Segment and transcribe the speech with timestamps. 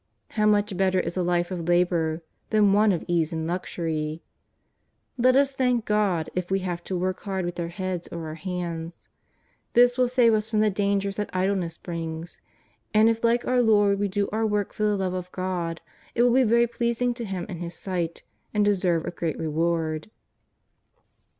[0.31, 4.23] How much better is a life of labour than one of ease and luxury!
[5.15, 8.33] Let us thank God if we have to work hard with our heads or our
[8.33, 9.09] hands.
[9.73, 12.41] This will save us from the dangers that idleness brings;
[12.95, 15.81] and if like our Lord we do our work for the love of God,
[16.15, 18.23] it will be very pleasing in His sight
[18.55, 20.09] and deserve a great reward.